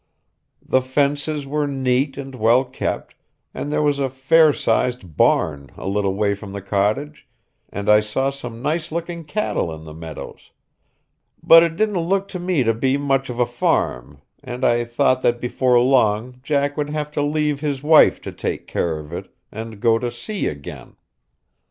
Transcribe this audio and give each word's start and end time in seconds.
The 0.65 0.81
fences 0.81 1.45
were 1.45 1.67
neat 1.67 2.17
and 2.17 2.33
well 2.33 2.65
kept, 2.65 3.13
and 3.53 3.71
there 3.71 3.83
was 3.83 3.99
a 3.99 4.09
fair 4.09 4.51
sized 4.51 5.15
barn 5.15 5.69
a 5.77 5.87
little 5.87 6.15
way 6.15 6.33
from 6.33 6.53
the 6.53 6.61
cottage, 6.63 7.27
and 7.69 7.87
I 7.87 7.99
saw 7.99 8.31
some 8.31 8.63
nice 8.63 8.91
looking 8.91 9.23
cattle 9.23 9.71
in 9.71 9.83
the 9.83 9.93
meadows; 9.93 10.49
but 11.43 11.61
it 11.61 11.75
didn't 11.75 11.99
look 11.99 12.27
to 12.29 12.39
me 12.39 12.63
to 12.63 12.73
be 12.73 12.97
much 12.97 13.29
of 13.29 13.39
a 13.39 13.45
farm, 13.45 14.23
and 14.43 14.65
I 14.65 14.85
thought 14.85 15.21
that 15.21 15.39
before 15.39 15.79
long 15.79 16.39
Jack 16.41 16.77
would 16.77 16.89
have 16.89 17.11
to 17.11 17.21
leave 17.21 17.59
his 17.59 17.83
wife 17.83 18.19
to 18.21 18.31
take 18.31 18.65
care 18.65 18.97
of 18.97 19.13
it, 19.13 19.31
and 19.51 19.79
go 19.79 19.99
to 19.99 20.09
sea 20.09 20.47
again. 20.47 20.95